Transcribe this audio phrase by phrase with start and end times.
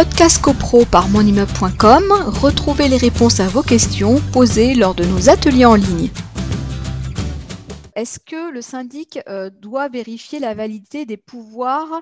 [0.00, 2.04] Podcast CoPro par monimmeuble.com,
[2.40, 6.08] retrouvez les réponses à vos questions posées lors de nos ateliers en ligne.
[7.94, 12.00] Est-ce que le syndic euh, doit vérifier la validité des pouvoirs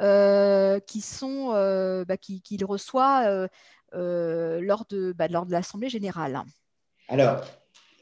[0.00, 3.46] euh, qui sont euh, bah, qu'il reçoit
[3.92, 6.42] lors de, bah, lors de l'Assemblée générale?
[7.08, 7.42] Alors,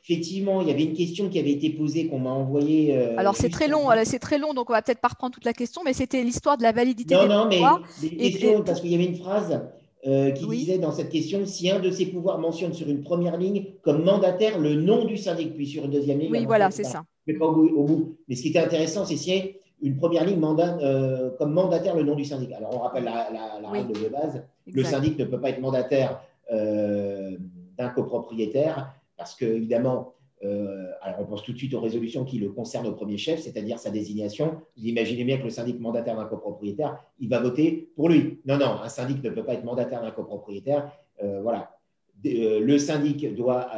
[0.04, 2.94] effectivement, il y avait une question qui avait été posée, qu'on m'a envoyée.
[3.16, 5.54] Alors, c'est très long, c'est très long, donc on va peut-être pas reprendre toute la
[5.54, 7.60] question, mais c'était l'histoire de la validité non, non, mais
[8.00, 9.62] des questions, parce qu'il y avait une phrase
[10.04, 13.64] qui disait dans cette question si un de ses pouvoirs mentionne sur une première ligne
[13.82, 16.30] comme mandataire le nom du syndic, puis sur une deuxième ligne.
[16.30, 18.16] Oui, voilà, c'est ça mais pas au, bout.
[18.28, 19.42] Mais ce qui était intéressant, c'est a
[19.82, 22.52] une première ligne mandat, euh, comme mandataire le nom du syndic.
[22.52, 24.42] Alors, on rappelle la, règle de base.
[24.66, 26.20] Le syndic ne peut pas être mandataire
[26.52, 27.36] euh,
[27.76, 32.38] d'un copropriétaire parce que, évidemment, euh, alors on pense tout de suite aux résolutions qui
[32.38, 34.60] le concernent au premier chef, c'est-à-dire sa désignation.
[34.76, 38.40] Vous imaginez bien que le syndic mandataire d'un copropriétaire, il va voter pour lui.
[38.44, 40.92] Non, non, un syndic ne peut pas être mandataire d'un copropriétaire.
[41.20, 41.78] voilà.
[42.22, 43.70] le syndic doit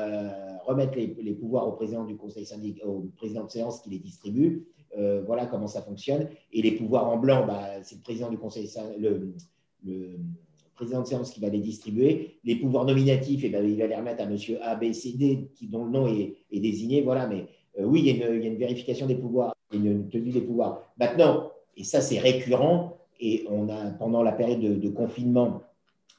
[0.66, 4.66] remettre les, pouvoirs au président du conseil syndic, au président de séance qui les distribue.
[4.96, 6.28] Euh, voilà comment ça fonctionne.
[6.52, 10.18] Et les pouvoirs en blanc, bah, c'est le président du conseil, le,
[10.76, 12.38] président de séance qui va les distribuer.
[12.44, 15.14] Les pouvoirs nominatifs, et eh ben, il va les remettre à monsieur A, B, C,
[15.16, 17.02] D, qui, dont le nom est, désigné.
[17.02, 17.46] Voilà, mais
[17.80, 20.82] euh, oui, il y, a une, vérification des pouvoirs, une tenue des pouvoirs.
[20.98, 25.62] Maintenant, et ça c'est récurrent, et on a pendant la période de, confinement,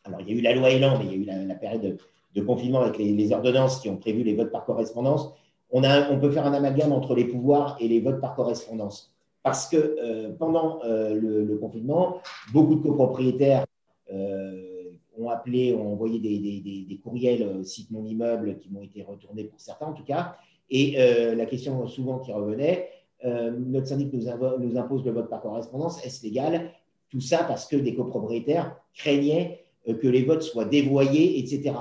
[0.03, 1.97] alors il y a eu la loi Elan, mais il y a eu la, période
[2.35, 5.31] de, confinement avec les, ordonnances qui ont prévu les votes par correspondance,
[5.69, 9.13] on, a, on, peut faire un amalgame entre les pouvoirs et les votes par correspondance.
[9.44, 13.66] Parce que euh, pendant euh, le, confinement, beaucoup de copropriétaires
[14.11, 19.44] ont appelé, ont envoyé des, des, des, courriels site mon immeuble qui m'ont été retournés
[19.44, 20.36] pour certains en tout cas.
[20.69, 20.97] Et
[21.36, 22.89] la question souvent qui revenait,
[23.23, 26.72] notre syndic nous, impose le vote par correspondance, est-ce légal?
[27.09, 31.73] Tout ça parce que des copropriétaires craignaient que les votes soient dévoyés, etc.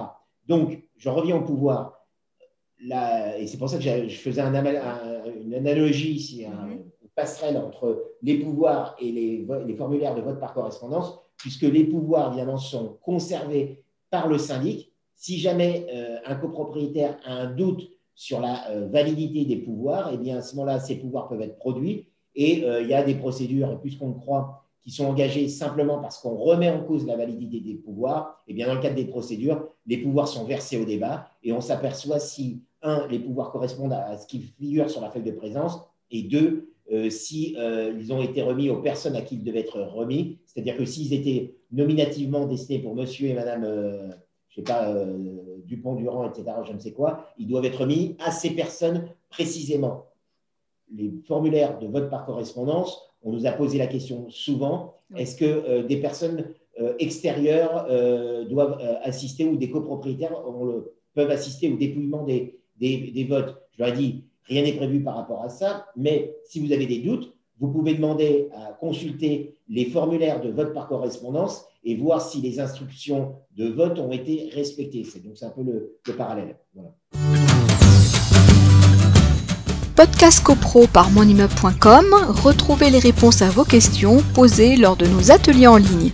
[0.49, 2.07] Donc, j'en reviens au pouvoir.
[2.81, 6.73] et c'est pour ça que je faisais une analogie ici, mhm.
[6.73, 12.29] une passerelle entre les pouvoirs et les, formulaires de vote par correspondance, puisque les pouvoirs,
[12.29, 14.93] évidemment, sont conservés par le syndic.
[15.17, 20.19] Si jamais euh, un copropriétaire a un doute sur la euh, validité des pouvoirs, eh
[20.19, 23.15] bien, à ce moment-là, ces pouvoirs peuvent être produits et euh, il y a des
[23.15, 27.61] procédures, puisqu'on le croit, qui sont engagés simplement parce qu'on remet en cause la validité
[27.61, 30.85] des pouvoirs, et eh bien dans le cadre des procédures, les pouvoirs sont versés au
[30.85, 35.11] débat et on s'aperçoit si, un, les pouvoirs correspondent à ce qui figure sur la
[35.11, 35.81] feuille de présence,
[36.13, 39.61] et deux, euh, si euh, ils ont été remis aux personnes à qui ils devaient
[39.61, 44.09] être remis, c'est-à-dire que s'ils étaient nominativement destinés pour monsieur et madame, euh,
[44.49, 44.95] je ne sais pas,
[45.67, 50.07] Dupont-Durand, etc., je ne sais quoi, ils doivent être remis à ces personnes précisément.
[50.95, 55.45] Les formulaires de vote par correspondance on nous a posé la question souvent, est-ce que
[55.45, 60.41] euh, des personnes euh, extérieures euh, doivent assister ou des copropriétaires
[61.13, 63.61] peuvent assister au dépouillement des, votes?
[63.73, 66.87] Je leur ai dit, rien n'est prévu par rapport à ça, mais si vous avez
[66.87, 72.21] des doutes, vous pouvez demander à consulter les formulaires de vote par correspondance et voir
[72.21, 75.05] si les instructions de vote ont été respectées.
[75.05, 76.57] C'est donc un peu le, parallèle.
[79.95, 82.05] Podcast CoPro par monimmeuble.com,
[82.45, 86.11] retrouvez les réponses à vos questions posées lors de nos ateliers en ligne.